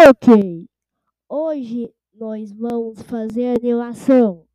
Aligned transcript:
Ok, 0.00 0.68
hoje 1.28 1.92
nós 2.14 2.52
vamos 2.52 3.02
fazer 3.02 3.56
animação. 3.56 4.46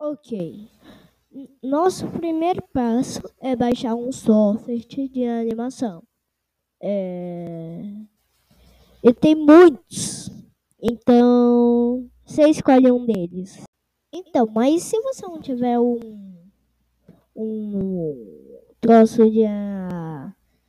Ok, 0.00 0.70
nosso 1.62 2.08
primeiro 2.12 2.62
passo 2.72 3.20
é 3.38 3.54
baixar 3.54 3.94
um 3.94 4.10
software 4.10 4.78
de 4.78 5.26
animação. 5.26 6.07
É... 6.80 7.82
Tem 9.20 9.34
muitos, 9.34 10.30
então 10.82 12.08
você 12.24 12.48
escolhe 12.48 12.90
um 12.90 13.06
deles. 13.06 13.62
Então, 14.12 14.46
mas 14.54 14.82
se 14.82 15.00
você 15.00 15.26
não 15.26 15.40
tiver 15.40 15.78
um, 15.78 16.34
um 17.34 18.58
troço 18.80 19.30
de 19.30 19.44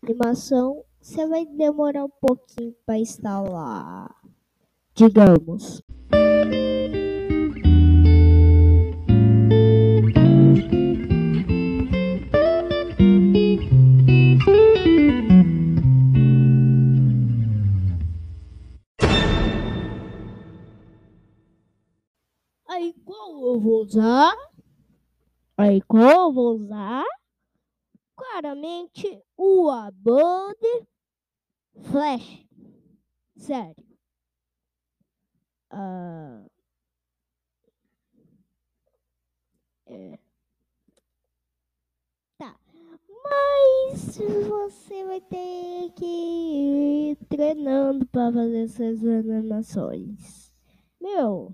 animação, 0.03 0.83
você 1.01 1.25
vai 1.27 1.45
demorar 1.45 2.05
um 2.05 2.11
pouquinho 2.21 2.75
para 2.85 2.99
instalar, 2.99 4.15
digamos. 4.93 5.81
Aí 22.79 22.93
qual 23.03 23.45
eu 23.45 23.59
vou 23.59 23.81
usar? 23.81 24.33
Aí 25.57 25.81
qual 25.81 26.27
eu 26.27 26.33
vou 26.33 26.55
usar? 26.55 27.03
Claramente 28.15 29.21
o 29.35 29.69
Abode 29.69 30.87
Flash. 31.91 32.45
Sério. 33.35 33.85
Ah, 35.71 36.45
é. 39.85 40.19
Tá. 42.37 42.55
Mas 43.23 44.17
você 44.17 45.03
vai 45.05 45.19
ter 45.21 45.91
que 45.95 46.05
ir 46.05 47.15
treinando 47.27 48.05
para 48.07 48.31
fazer 48.31 48.63
essas 48.63 49.05
animações. 49.05 50.51
Meu, 51.01 51.53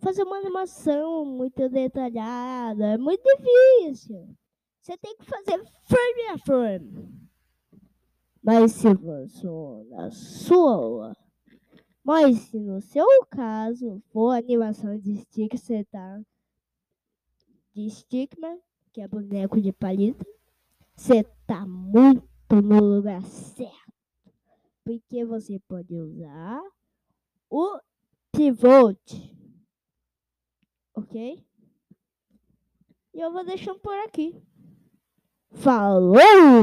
fazer 0.00 0.22
uma 0.22 0.38
animação 0.38 1.24
muito 1.24 1.68
detalhada 1.68 2.94
é 2.94 2.98
muito 2.98 3.22
difícil. 3.22 4.36
Você 4.80 4.96
tem 4.96 5.16
que 5.16 5.24
fazer 5.24 5.62
frame 5.84 6.28
a 6.32 6.38
frame. 6.38 7.20
Mas 8.42 8.72
se 8.72 8.94
for 8.96 9.84
na 9.90 10.10
sua, 10.10 11.14
mas 12.02 12.38
se 12.38 12.58
no 12.58 12.80
seu 12.80 13.06
caso 13.26 14.02
for 14.10 14.30
animação 14.30 14.98
de 14.98 15.16
stick, 15.16 15.56
você 15.56 15.84
tá 15.84 16.20
de 17.74 17.90
stickman, 17.90 18.58
que 18.92 19.02
é 19.02 19.06
boneco 19.06 19.60
de 19.60 19.72
palito, 19.72 20.24
você 20.96 21.22
tá 21.46 21.66
muito 21.66 22.24
no 22.50 22.80
lugar 22.80 23.22
certo. 23.22 23.92
Porque 24.82 25.24
você 25.24 25.60
pode 25.68 25.94
usar 25.94 26.60
o 27.50 27.78
pivot 28.32 29.29
ok? 31.00 31.44
E 33.14 33.20
eu 33.20 33.32
vou 33.32 33.44
deixando 33.44 33.78
por 33.80 33.94
aqui. 33.98 34.40
Falou! 35.52 36.18